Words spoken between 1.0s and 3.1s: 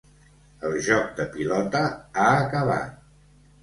de pilota ha acabat!